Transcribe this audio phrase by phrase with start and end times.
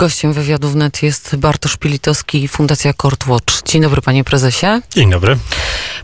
[0.00, 3.62] Gościem wywiadu wnet jest Bartosz Pilitowski, Fundacja Courtwatch.
[3.64, 4.66] Dzień dobry, panie prezesie.
[4.90, 5.36] Dzień dobry.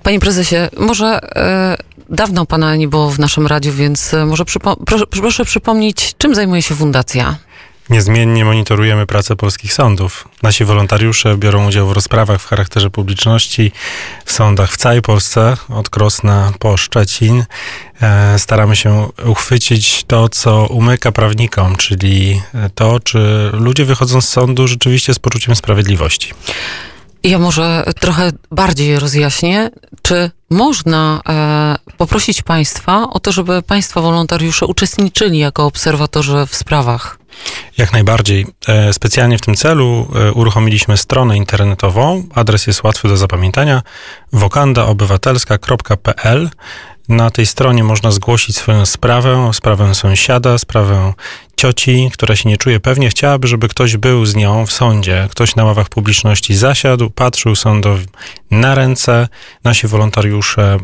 [0.02, 1.76] Panie prezesie, może e,
[2.08, 6.34] dawno pana nie było w naszym radiu, więc e, może przypo proszę, proszę przypomnieć, czym
[6.34, 7.36] zajmuje się fundacja?
[7.92, 10.28] Niezmiennie monitorujemy pracę polskich sądów.
[10.42, 13.72] Nasi wolontariusze biorą udział w rozprawach w charakterze publiczności
[14.24, 17.44] w sądach w całej Polsce, od Krosna po Szczecin.
[18.02, 22.42] E, staramy się uchwycić to, co umyka prawnikom, czyli
[22.74, 26.34] to, czy ludzie wychodzą z sądu rzeczywiście z poczuciem sprawiedliwości.
[27.24, 29.70] Ja może trochę bardziej rozjaśnię,
[30.02, 37.18] czy można e, poprosić Państwa o to, żeby Państwa wolontariusze uczestniczyli jako obserwatorzy w sprawach?
[37.78, 38.46] Jak najbardziej.
[38.68, 42.28] E, specjalnie w tym celu e, uruchomiliśmy stronę internetową.
[42.34, 43.82] Adres jest łatwy do zapamiętania:
[44.32, 46.50] wokandaobywatelska.pl.
[47.12, 51.12] Na tej stronie można zgłosić swoją sprawę, sprawę sąsiada, sprawę
[51.56, 55.28] cioci, która się nie czuje pewnie, chciałaby, żeby ktoś był z nią w sądzie.
[55.30, 58.06] Ktoś na ławach publiczności zasiadł, patrzył sądowi
[58.50, 59.28] na ręce.
[59.64, 60.78] Nasi wolontariusze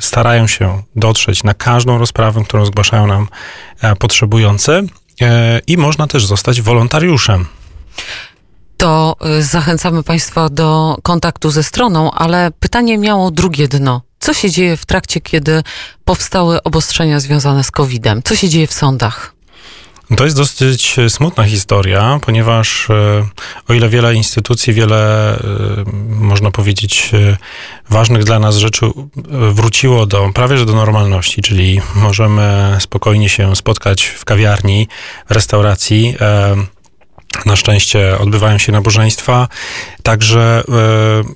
[0.00, 3.28] starają się dotrzeć na każdą rozprawę, którą zgłaszają nam
[3.80, 4.82] e, potrzebujący.
[5.20, 7.46] E, I można też zostać wolontariuszem
[8.76, 14.02] to e, zachęcamy Państwa do kontaktu ze stroną, ale pytanie miało drugie dno.
[14.24, 15.62] Co się dzieje w trakcie, kiedy
[16.04, 18.22] powstały obostrzenia związane z COVID-em?
[18.22, 19.34] Co się dzieje w sądach?
[20.16, 23.26] To jest dosyć smutna historia, ponieważ e,
[23.68, 25.36] o ile wiele instytucji, wiele,
[26.08, 27.10] można powiedzieć,
[27.90, 28.86] ważnych dla nas rzeczy
[29.52, 34.88] wróciło do prawie że do normalności, czyli możemy spokojnie się spotkać w kawiarni,
[35.28, 36.16] w restauracji.
[37.46, 39.48] Na szczęście odbywają się nabożeństwa,
[40.02, 40.64] także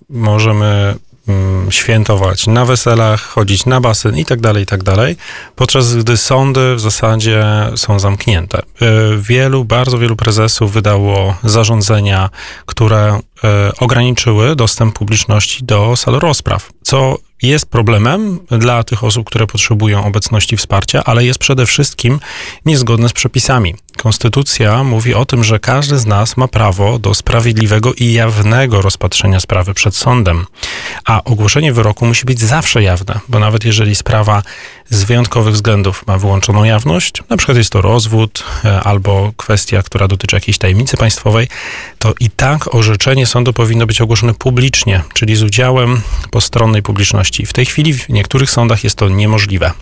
[0.09, 0.94] możemy
[1.71, 5.17] świętować na weselach, chodzić na basen i tak dalej, i tak dalej,
[5.57, 7.45] podczas gdy sądy w zasadzie
[7.77, 8.59] są zamknięte.
[8.59, 8.62] E,
[9.19, 12.31] wielu, bardzo wielu prezesów wydało zarządzenia,
[12.67, 19.47] które e, ograniczyły dostęp publiczności do sal rozpraw, co jest problemem dla tych osób, które
[19.47, 22.21] potrzebują obecności wsparcia, ale jest przede wszystkim
[22.65, 23.75] niezgodne z przepisami.
[24.03, 29.41] Konstytucja mówi o tym, że każdy z nas ma prawo do sprawiedliwego i jawnego rozpatrzenia
[29.41, 30.47] sprawy przed sądem,
[31.04, 34.42] a ogłoszenie wyroku musi być zawsze jawne, bo nawet jeżeli sprawa
[34.91, 40.08] z wyjątkowych względów ma wyłączoną jawność, na przykład jest to rozwód e, albo kwestia, która
[40.08, 41.48] dotyczy jakiejś tajemnicy państwowej,
[41.98, 46.00] to i tak orzeczenie sądu powinno być ogłoszone publicznie, czyli z udziałem
[46.31, 47.47] postronnej publiczności.
[47.47, 49.72] W tej chwili w niektórych sądach jest to niemożliwe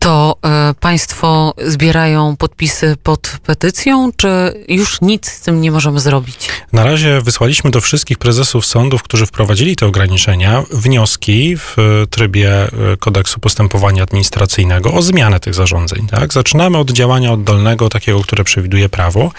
[0.00, 4.28] to e, państwo zbierają podpisy pod petycją, czy
[4.68, 6.48] już nic z tym nie możemy zrobić?
[6.72, 11.76] Na razie wysłaliśmy do wszystkich prezesów sądów, którzy wprowadzili te ograniczenia, wnioski w
[12.10, 16.06] trybie e, kodeksu postępowania administracyjnego o zmianę tych zarządzeń.
[16.06, 16.32] Tak?
[16.32, 19.32] Zaczynamy od działania oddolnego, takiego, które przewiduje prawo.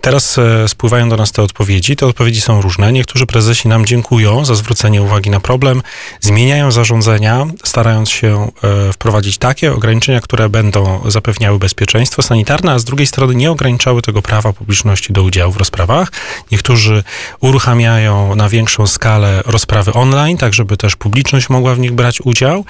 [0.00, 1.96] Teraz e, spływają do nas te odpowiedzi.
[1.96, 2.92] Te odpowiedzi są różne.
[2.92, 5.82] Niektórzy prezesi nam dziękują za zwrócenie uwagi na problem,
[6.20, 8.50] zmieniają zarządzenia, starając się
[8.88, 14.02] e, wprowadzić takie ograniczenia, które będą zapewniały bezpieczeństwo sanitarne, a z drugiej strony nie ograniczały
[14.02, 16.12] tego prawa publiczności do udziału w rozprawach.
[16.52, 17.04] Niektórzy
[17.40, 22.64] uruchamiają na większą skalę rozprawy online, tak żeby też publiczność mogła w nich brać udział,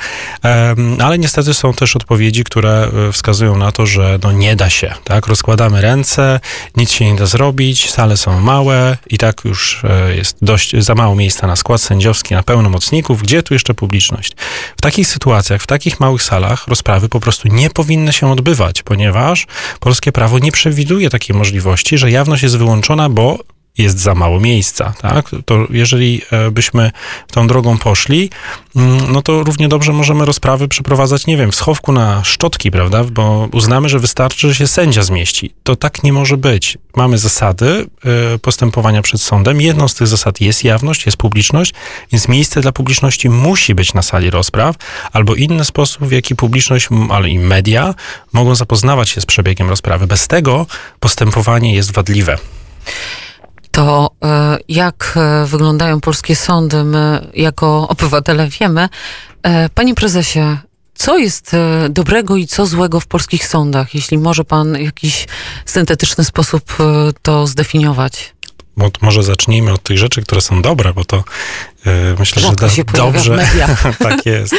[1.00, 4.94] ale niestety są też odpowiedzi, które e, wskazują na to, że no nie da się,
[5.04, 5.26] tak?
[5.26, 6.41] Rozkładamy ręce,
[6.76, 10.94] nic się nie da zrobić, sale są małe i tak już e, jest dość za
[10.94, 14.32] mało miejsca na skład sędziowski, na pełnomocników, gdzie tu jeszcze publiczność.
[14.76, 19.47] W takich sytuacjach, w takich małych salach rozprawy po prostu nie powinny się odbywać, ponieważ
[19.80, 23.38] polskie prawo nie przewiduje takiej możliwości, że jawność jest wyłączona, bo
[23.82, 25.30] jest za mało miejsca, tak?
[25.44, 26.91] To jeżeli e, byśmy
[27.32, 28.30] tą drogą poszli,
[28.76, 33.04] mm, no to równie dobrze możemy rozprawy przeprowadzać, nie wiem, w schowku na szczotki, prawda?
[33.04, 35.54] Bo uznamy, że wystarczy, że się sędzia zmieści.
[35.62, 36.78] To tak nie może być.
[36.96, 37.86] Mamy zasady
[38.34, 39.60] e, postępowania przed sądem.
[39.60, 41.74] Jedną z tych zasad jest jawność, jest publiczność,
[42.12, 44.76] więc miejsce dla publiczności musi być na sali rozpraw,
[45.12, 47.94] albo inny sposób, w jaki publiczność, ale i media
[48.32, 50.06] mogą zapoznawać się z przebiegiem rozprawy.
[50.06, 50.66] Bez tego
[51.00, 52.38] postępowanie jest wadliwe
[53.71, 58.89] to e, jak e, wyglądają polskie sądy, my jako obywatele wiemy.
[59.43, 60.59] E, panie prezesie,
[60.95, 61.57] co jest
[61.91, 65.27] dobrego i co złego w polskich sądach, jeśli może pan w jakiś
[65.67, 66.77] syntetyczny sposób
[67.22, 68.34] to zdefiniować?
[69.03, 71.25] Może zacznijmy od tych rzeczy, które są dobre, bo to
[71.87, 73.47] yy, myślę, Rzadko że się dobrze.
[73.99, 74.55] tak jest.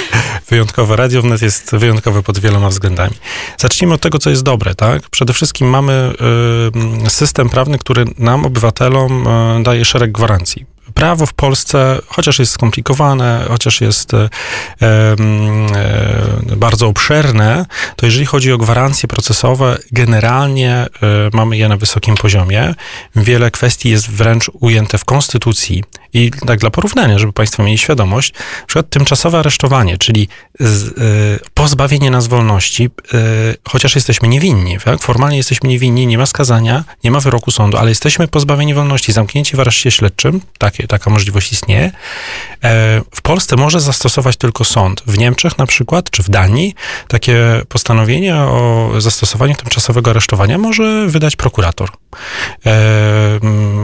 [0.50, 3.14] Wyjątkowe radio wnet jest wyjątkowe pod wieloma względami.
[3.58, 5.10] Zacznijmy od tego, co jest dobre, tak?
[5.10, 6.14] Przede wszystkim mamy
[7.04, 9.26] yy, system prawny, który nam, obywatelom,
[9.58, 14.30] yy, daje szereg gwarancji prawo w Polsce, chociaż jest skomplikowane, chociaż jest e,
[14.82, 15.16] e,
[16.58, 17.66] bardzo obszerne,
[17.96, 20.88] to jeżeli chodzi o gwarancje procesowe, generalnie e,
[21.34, 22.76] mamy je na wysokim poziomie.
[23.16, 25.84] Wiele kwestii jest wręcz ujęte w Konstytucji.
[26.14, 30.28] I tak dla porównania, żeby Państwo mieli świadomość, na przykład tymczasowe aresztowanie, czyli
[30.60, 30.92] z, e,
[31.54, 33.18] pozbawienie nas wolności, e,
[33.70, 35.02] chociaż jesteśmy niewinni, tak?
[35.02, 39.56] formalnie jesteśmy niewinni, nie ma skazania, nie ma wyroku sądu, ale jesteśmy pozbawieni wolności, zamknięci
[39.56, 41.92] w areszcie śledczym, takie, taka możliwość istnieje.
[42.64, 45.04] E, w Polsce może zastosować tylko sąd.
[45.08, 46.76] W Niemczech na przykład, czy w Danii,
[47.08, 51.90] takie postanowienie o zastosowaniu tymczasowego aresztowania może wydać prokurator.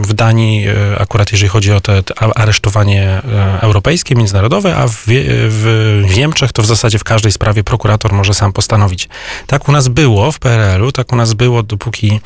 [0.02, 0.66] W Danii,
[0.98, 3.22] akurat jeżeli chodzi o te, te aresztowanie
[3.60, 8.34] europejskie, międzynarodowe, a w, w, w Niemczech to w zasadzie w każdej sprawie prokurator może
[8.34, 9.08] sam postanowić.
[9.46, 12.20] Tak u nas było w PRL-u, tak u nas było, dopóki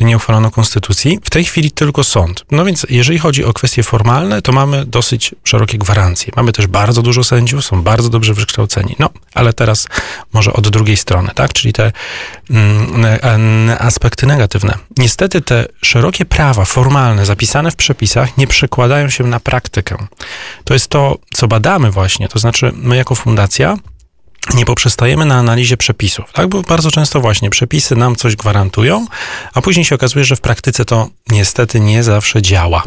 [0.00, 1.18] nie uchwalono konstytucji.
[1.24, 2.44] W tej chwili tylko sąd.
[2.50, 6.32] No więc jeżeli chodzi o kwestie formalne, to mamy dosyć szerokie gwarancje.
[6.36, 8.96] Mamy też bardzo dużo sędziów, są bardzo dobrze wykształceni.
[8.98, 9.86] No, ale teraz
[10.32, 11.52] może od drugiej strony, tak?
[11.52, 11.92] Czyli te
[12.50, 14.78] mm, aspekty negatywne.
[14.98, 19.96] Niestety te szerokie prawa formalne zapisane w przepisach nie przekładają się na praktykę.
[20.64, 23.76] To jest to, co badamy właśnie, to znaczy my jako fundacja
[24.54, 26.48] nie poprzestajemy na analizie przepisów, tak?
[26.48, 29.06] Bo bardzo często właśnie przepisy nam coś gwarantują,
[29.54, 32.82] a później się okazuje, że w praktyce to niestety nie zawsze działa.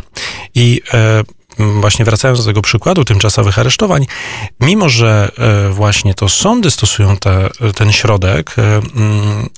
[0.55, 1.23] I e,
[1.59, 4.05] właśnie wracając do tego przykładu tymczasowych aresztowań,
[4.59, 9.49] mimo że e, właśnie to sądy stosują te, ten środek, e, mm,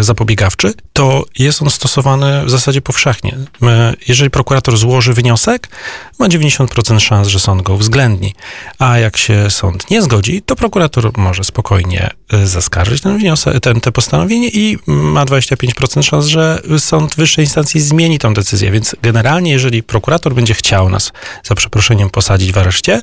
[0.00, 3.36] zapobiegawczy, to jest on stosowany w zasadzie powszechnie.
[4.08, 5.68] Jeżeli prokurator złoży wniosek,
[6.18, 8.34] ma 90% szans, że sąd go uwzględni.
[8.78, 13.80] A jak się sąd nie zgodzi, to prokurator może spokojnie e, zaskarżyć ten wniosek, ten,
[13.80, 18.70] te postanowienie i ma 25% szans, że sąd wyższej instancji zmieni tą decyzję.
[18.70, 21.12] Więc generalnie, jeżeli prokurator będzie chciał nas
[21.44, 23.00] za przeproszeniem posadzić w areszcie,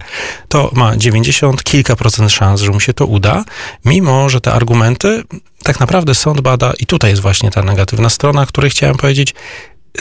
[0.48, 3.44] to ma 90 kilka procent szans, że mu się to uda,
[3.86, 5.24] mimo że te argumenty
[5.68, 9.34] tak naprawdę sąd bada, i tutaj jest właśnie ta negatywna strona, której chciałem powiedzieć,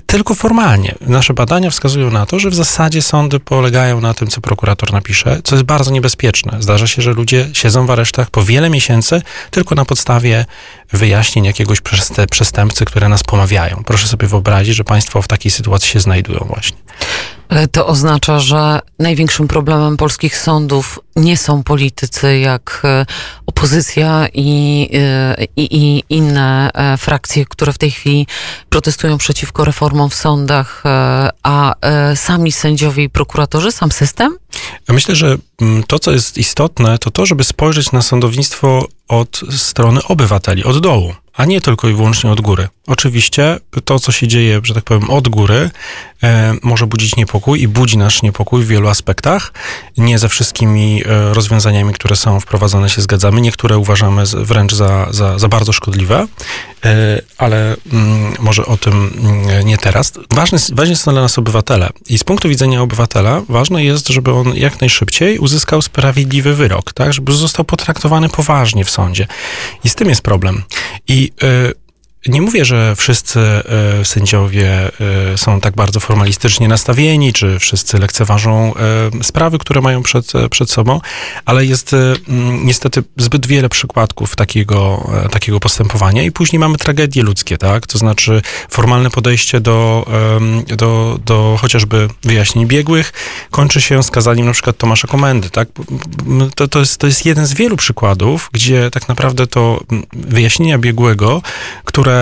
[0.07, 0.95] tylko formalnie.
[1.01, 5.41] Nasze badania wskazują na to, że w zasadzie sądy polegają na tym, co prokurator napisze,
[5.45, 6.57] co jest bardzo niebezpieczne.
[6.61, 10.45] Zdarza się, że ludzie siedzą w aresztach po wiele miesięcy tylko na podstawie
[10.93, 11.79] wyjaśnień jakiegoś
[12.31, 13.83] przestępcy, które nas pomawiają.
[13.87, 16.77] Proszę sobie wyobrazić, że państwo w takiej sytuacji się znajdują właśnie.
[17.73, 23.07] To oznacza, że największym problemem polskich sądów nie są politycy jak e,
[23.47, 28.27] opozycja i, e, i, i, inne e, frakcje, które w tej chwili
[28.69, 30.83] protestują przeciwko reformom w sądach,
[31.43, 31.75] a
[32.15, 34.37] sami sędziowie i prokuratorzy, sam system?
[34.89, 40.01] myślę, że mm, to, co jest istotne, to to, żeby spojrzeć na sądownictwo od strony
[40.09, 42.69] obywateli, od dołu a nie tylko i wyłącznie od góry.
[42.87, 45.71] Oczywiście to, co się dzieje, że tak powiem, od góry,
[46.23, 49.53] e, może budzić niepokój i budzi nasz niepokój w wielu aspektach.
[49.97, 53.41] Nie ze wszystkimi e, rozwiązaniami, które są wprowadzone, się zgadzamy.
[53.41, 56.27] Niektóre uważamy z, wręcz za, za, za, bardzo szkodliwe,
[56.85, 60.12] e, ale mm, może o tym mm, nie teraz.
[60.31, 64.55] Ważne, ważne są dla nas obywatele i z punktu widzenia obywatela ważne jest, żeby on
[64.55, 67.12] jak najszybciej uzyskał sprawiedliwy wyrok, tak?
[67.12, 69.27] żeby został potraktowany poważnie w sądzie.
[69.85, 70.62] I z tym jest problem.
[71.09, 71.75] I y,
[72.28, 74.90] nie mówię, że wszyscy e, sędziowie
[75.32, 80.70] e, są tak bardzo formalistycznie nastawieni, czy wszyscy lekceważą e, sprawy, które mają przed, przed
[80.70, 81.00] sobą,
[81.44, 81.96] ale jest
[82.64, 87.87] niestety zbyt wiele przykładków takiego, takiego postępowania i później mamy tragedie ludzkie, tak?
[87.87, 90.06] To znaczy formalne podejście do,
[90.69, 93.12] do, do chociażby wyjaśnień biegłych
[93.50, 95.68] kończy się skazaniem na przykład Tomasza Komendy, tak?
[96.54, 99.80] To, to, jest, to jest jeden z wielu przykładów, gdzie tak naprawdę to
[100.12, 101.42] wyjaśnienia biegłego,
[101.85, 102.15] które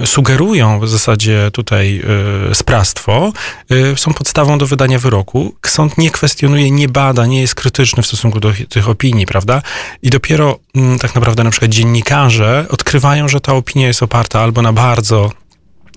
[0.00, 2.02] y, sugerują w zasadzie tutaj
[2.50, 3.32] y, sprawstwo,
[3.72, 5.54] y, są podstawą do wydania wyroku.
[5.66, 9.62] Sąd nie kwestionuje, nie bada, nie jest krytyczny w stosunku do tych opinii, prawda?
[10.02, 14.62] I dopiero y, tak naprawdę na przykład dziennikarze odkrywają, że ta opinia jest oparta albo
[14.62, 15.32] na bardzo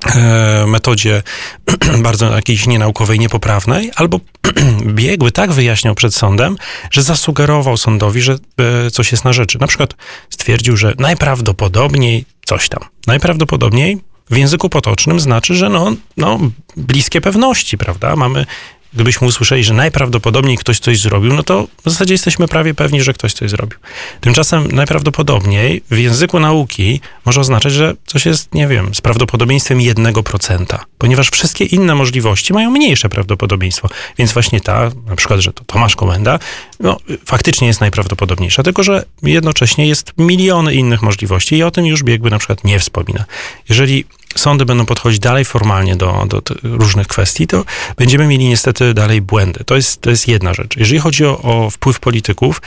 [0.05, 1.23] e, metodzie
[2.09, 4.19] bardzo jakiejś nienaukowej, niepoprawnej, albo
[4.85, 6.57] biegły tak wyjaśniał przed sądem,
[6.91, 9.59] że zasugerował sądowi, że e, coś jest na rzeczy.
[9.59, 9.95] Na przykład
[10.29, 12.79] stwierdził, że najprawdopodobniej coś tam.
[13.07, 13.98] Najprawdopodobniej
[14.29, 16.39] w języku potocznym znaczy, że no, no
[16.77, 18.15] bliskie pewności, prawda?
[18.15, 18.45] Mamy
[18.93, 23.13] gdybyśmy usłyszeli, że najprawdopodobniej ktoś coś zrobił, no to w zasadzie jesteśmy prawie pewni, że
[23.13, 23.79] ktoś coś zrobił.
[24.21, 30.65] Tymczasem najprawdopodobniej w języku nauki może oznaczać, że coś jest, nie wiem, z prawdopodobieństwem 1%,
[30.98, 33.89] ponieważ wszystkie inne możliwości mają mniejsze prawdopodobieństwo.
[34.17, 36.39] Więc właśnie ta, na przykład, że to Tomasz Komenda,
[36.79, 42.03] no faktycznie jest najprawdopodobniejsza, tylko że jednocześnie jest miliony innych możliwości i o tym już
[42.03, 43.25] biegły na przykład nie wspomina.
[43.69, 44.05] Jeżeli
[44.39, 47.65] sądy będą podchodzić dalej formalnie do, do różnych kwestii, to
[47.97, 49.63] będziemy mieli niestety dalej błędy.
[49.65, 50.77] To jest, to jest jedna rzecz.
[50.77, 52.61] Jeżeli chodzi o, o wpływ polityków,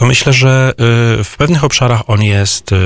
[0.00, 0.72] to myślę, że
[1.20, 2.76] y, w pewnych obszarach on jest y,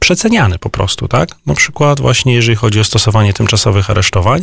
[0.00, 1.28] przeceniany po prostu, tak?
[1.46, 4.42] Na przykład właśnie jeżeli chodzi o stosowanie tymczasowych aresztowań,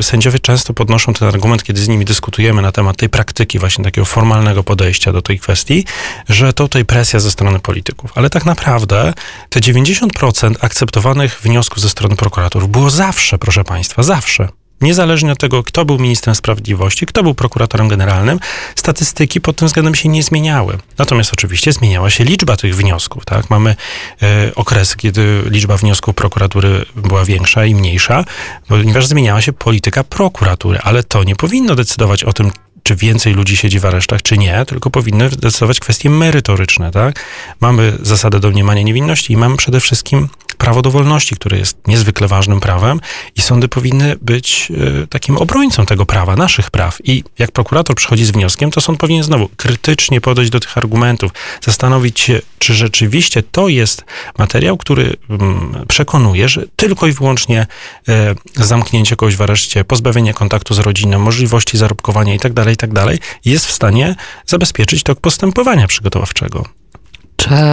[0.00, 3.84] y, sędziowie często podnoszą ten argument, kiedy z nimi dyskutujemy na temat tej praktyki, właśnie
[3.84, 5.84] takiego formalnego podejścia do tej kwestii,
[6.28, 8.12] że to tutaj presja ze strony polityków.
[8.14, 9.12] Ale tak naprawdę
[9.48, 15.62] te 90% akceptowanych wniosków ze strony prokuratorów było zawsze, proszę Państwa, zawsze Niezależnie od tego,
[15.62, 18.40] kto był ministrem sprawiedliwości, kto był prokuratorem generalnym,
[18.74, 20.78] statystyki pod tym względem się nie zmieniały.
[20.98, 23.24] Natomiast oczywiście zmieniała się liczba tych wniosków.
[23.24, 23.50] Tak?
[23.50, 23.76] Mamy
[24.22, 28.24] e, okresy, kiedy liczba wniosków prokuratury była większa i mniejsza,
[28.68, 32.50] ponieważ zmieniała się polityka prokuratury, ale to nie powinno decydować o tym,
[32.82, 37.24] czy więcej ludzi siedzi w aresztach, czy nie, tylko powinny decydować kwestie merytoryczne, tak?
[37.60, 40.28] Mamy zasadę domniemania niewinności i mamy przede wszystkim
[40.60, 43.00] prawo do wolności, które jest niezwykle ważnym prawem
[43.36, 46.98] i sądy powinny być y, takim obrońcą tego prawa, naszych praw.
[47.04, 51.32] I jak prokurator przychodzi z wnioskiem, to sąd powinien znowu krytycznie podejść do tych argumentów,
[51.62, 54.04] zastanowić się, czy rzeczywiście to jest
[54.38, 55.16] materiał, który y,
[55.88, 57.66] przekonuje, że tylko i wyłącznie
[58.08, 63.16] y, zamknięcie kogoś w areszcie, pozbawienie kontaktu z rodziną, możliwości zarobkowania itd., tak itd., tak
[63.44, 64.14] jest w stanie
[64.46, 66.79] zabezpieczyć tok postępowania przygotowawczego.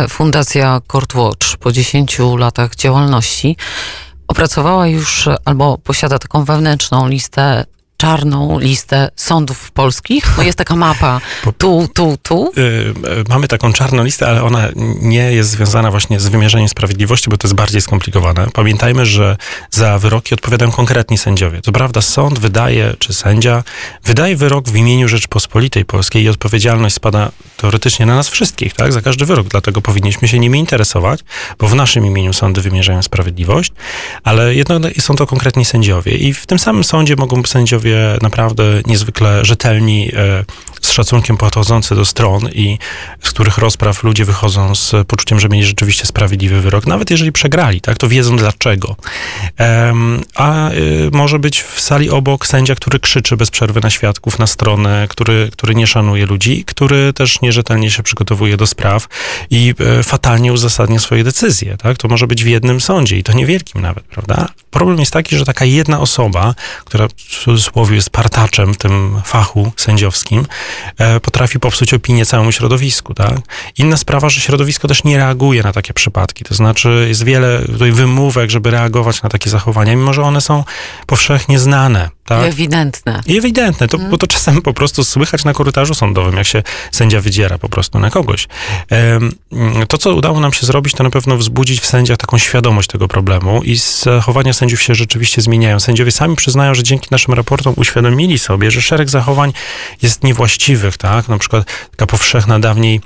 [0.10, 3.58] Fundacja Court Watch po 10 latach działalności
[4.28, 7.66] opracowała już albo posiada taką wewnętrzną listę
[7.98, 10.34] czarną listę sądów polskich?
[10.38, 11.22] Bo jest taka mapa
[11.58, 12.52] tu, tu, tu.
[12.56, 12.94] Yy,
[13.30, 14.68] mamy taką czarną listę, ale ona
[15.02, 18.48] nie jest związana właśnie z wymierzeniem sprawiedliwości, bo to jest bardziej skomplikowane.
[18.54, 19.38] Pamiętajmy, że
[19.72, 21.62] za wyroki odpowiadają konkretni sędziowie.
[21.62, 23.64] To prawda, sąd wydaje, czy sędzia
[24.04, 28.94] wydaje wyrok w imieniu Rzeczpospolitej Polskiej i odpowiedzialność spada teoretycznie na nas wszystkich, tak?
[28.94, 31.20] Za każdy wyrok, dlatego powinniśmy się nimi interesować,
[31.60, 33.72] bo w naszym imieniu sądy wymierzają sprawiedliwość,
[34.24, 37.87] ale jednak są to konkretni sędziowie i w tym samym sądzie mogą sędziowie
[38.22, 40.46] naprawdę niezwykle rzetelni, e,
[40.98, 42.78] szacunkiem podchodzący do stron i
[43.22, 47.82] z których rozpraw ludzie wychodzą z poczuciem, że mieli rzeczywiście sprawiedliwy wyrok, nawet jeżeli przegrali,
[47.82, 48.96] tak, to wiedzą dlaczego.
[50.36, 54.48] A y, może być w sali obok sędzia, który krzyczy bez przerwy na świadków, na
[54.48, 59.08] stronę, który, który nie szanuje ludzi, który też nierzetelnie się przygotowuje do spraw
[59.50, 63.34] i e, fatalnie uzasadnia swoje decyzje, tak, to może być w jednym sądzie i to
[63.34, 64.48] niewielkim nawet, prawda?
[64.72, 69.72] Problem jest taki, że taka jedna osoba, która w cudzysłowie jest partaczem w tym fachu
[69.78, 70.46] sędziowskim,
[71.22, 73.14] potrafi popsuć opinię całemu środowisku.
[73.14, 73.38] Tak?
[73.78, 76.44] Inna sprawa, że środowisko też nie reaguje na takie przypadki.
[76.44, 80.64] To znaczy jest wiele tutaj wymówek, żeby reagować na takie zachowania, mimo że one są
[81.06, 82.10] powszechnie znane.
[82.26, 82.44] Tak?
[82.46, 83.22] Ewidentne.
[83.28, 84.12] I ewidentne, to, hmm.
[84.12, 88.00] bo to czasem po prostu słychać na korytarzu sądowym, jak się sędzia wydziera po prostu
[88.00, 88.48] na kogoś.
[89.88, 93.08] To, co udało nam się zrobić, to na pewno wzbudzić w sędziach taką świadomość tego
[93.08, 95.80] problemu i zachowania sędziów się rzeczywiście zmieniają.
[95.80, 99.54] Sędziowie sami przyznają, że dzięki naszym raportom uświadomili sobie, że szereg zachowań
[100.02, 101.28] jest niewłaściwych, tak?
[101.28, 103.02] Na przykład taka powszechna dawniej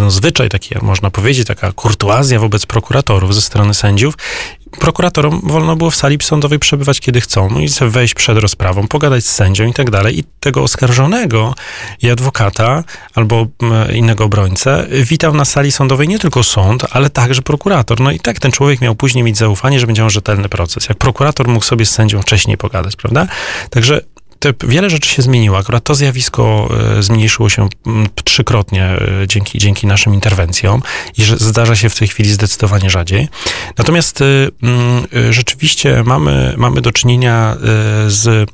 [0.00, 4.14] no, zwyczaj taki, można powiedzieć, taka kurtuazja wobec prokuratorów ze strony sędziów.
[4.80, 9.32] Prokuratorom wolno było w sali sądowej przebywać kiedy chcą i wejść przed rozprawą, pogadać z
[9.32, 10.18] sędzią i tak dalej.
[10.18, 11.54] I tego oskarżonego
[12.02, 13.46] i adwokata albo
[13.92, 18.00] innego obrońcę witał na sali sądowej nie tylko sąd, ale także prokurator.
[18.00, 20.88] No i tak ten człowiek miał później mieć zaufanie, że będzie miał rzetelny proces.
[20.88, 23.26] Jak prokurator mógł sobie z sędzią wcześniej pogadać, prawda?
[23.70, 24.00] Także
[24.52, 25.58] te, wiele rzeczy się zmieniło.
[25.58, 27.68] Akurat to zjawisko e, zmniejszyło się
[28.24, 30.82] trzykrotnie e, dzięki, dzięki naszym interwencjom
[31.18, 33.28] i zdarza się w tej chwili zdecydowanie rzadziej.
[33.78, 34.24] Natomiast e,
[35.32, 37.56] rzeczywiście mamy, mamy do czynienia
[38.06, 38.50] z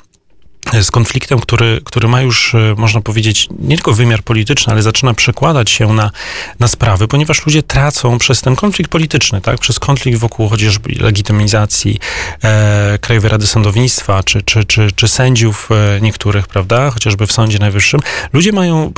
[0.83, 5.15] z konfliktem, który, który ma już, e, można powiedzieć, nie tylko wymiar polityczny, ale zaczyna
[5.15, 6.11] przekładać się na,
[6.61, 9.59] na sprawy, ponieważ ludzie tracą przez ten konflikt polityczny, tak?
[9.59, 11.99] przez konflikt wokół chociażby legitymizacji
[12.45, 17.59] e, Krajowej Rady Sądownictwa, czy, czy, czy, czy sędziów e, niektórych, prawda, chociażby w Sądzie
[17.59, 18.01] Najwyższym.
[18.33, 18.93] Ludzie mają, e, e,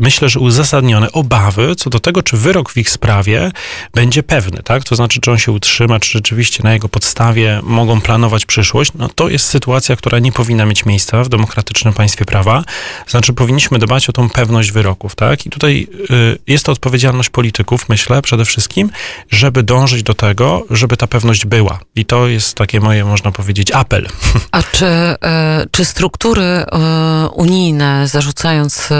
[0.00, 3.50] myślę, że uzasadnione obawy co do tego, czy wyrok w ich sprawie
[3.94, 4.84] będzie pewny, tak?
[4.84, 8.90] To znaczy, czy on się utrzyma, czy rzeczywiście na jego podstawie mogą planować przyszłość.
[8.94, 12.64] No to jest sytuacja, która nie powinna mieć miejsca w demokratycznym państwie prawa.
[13.06, 15.46] Znaczy, powinniśmy dbać o tą pewność wyroków, tak?
[15.46, 18.90] I tutaj y, jest to odpowiedzialność polityków, myślę, przede wszystkim,
[19.30, 21.80] żeby dążyć do tego, żeby ta pewność była.
[21.94, 24.06] I to jest takie moje, można powiedzieć, apel.
[24.52, 25.16] A czy, y,
[25.70, 26.64] czy struktury y,
[27.28, 28.94] unijne, zarzucając y,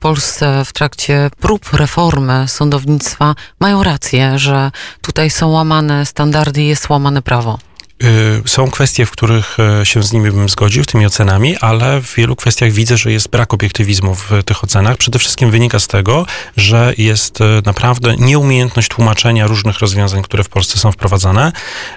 [0.00, 4.70] Polsce w trakcie prób reformy sądownictwa, mają rację, że
[5.02, 7.58] tutaj są łamane standardy jest łamane prawo?
[8.02, 12.14] Y, są kwestie, w których y, się z nimi bym zgodził, tymi ocenami, ale w
[12.14, 14.96] wielu kwestiach widzę, że jest brak obiektywizmu w tych ocenach.
[14.96, 20.48] Przede wszystkim wynika z tego, że jest y, naprawdę nieumiejętność tłumaczenia różnych rozwiązań, które w
[20.48, 21.52] Polsce są wprowadzane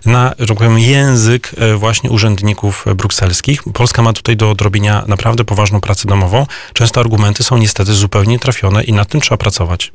[0.06, 3.64] na, tak powiem, język właśnie urzędników brukselskich.
[3.74, 6.48] Polska ma tutaj do odrobienia naprawdę poważną pracę domową.
[6.74, 9.92] Często argumenty są niestety zupełnie trafione i nad tym trzeba pracować.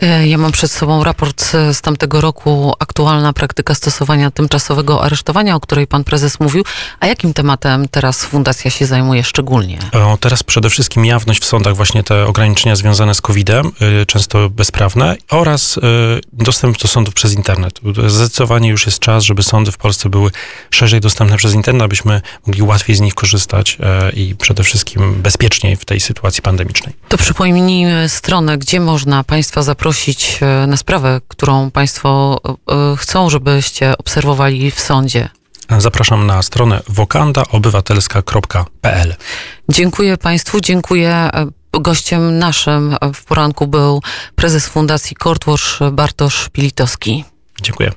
[0.00, 5.60] E, ja mam przed sobą raport z tamtego roku, aktualna praktyka stosowania tymczasowego aresztowania, o
[5.60, 6.64] której pan prezes mówił.
[7.00, 9.78] A jakim tematem teraz fundacja się zajmuje szczególnie?
[9.92, 13.72] O, teraz przede wszystkim jawność w sądach, właśnie te ograniczenia związane z COVID-em,
[14.02, 15.80] y, często bezprawne, oraz y,
[16.32, 17.80] dostęp do sądów przez internet.
[18.06, 20.30] Zdecydowanie już jest czas, żeby sądy w Polsce były
[20.70, 25.76] szerzej dostępne przez internet, abyśmy mogli łatwiej z nich korzystać y, i przede wszystkim bezpieczniej
[25.76, 26.94] w tej sytuacji pandemicznej.
[27.08, 33.30] To przypomnijmy stronę, gdzie można państwa zaprosić zaprosić e, na sprawę, którą Państwo e, chcą,
[33.30, 35.28] żebyście obserwowali w sądzie?
[35.78, 39.14] Zapraszam na stronę wokandaobywatelska.pl.
[39.68, 41.10] Dziękuję Państwu, dziękuję.
[41.10, 44.02] E, gościem naszym w poranku był
[44.34, 47.24] prezes Fundacji Courtwatch Bartosz Pilitowski.
[47.62, 47.92] Dziękuję.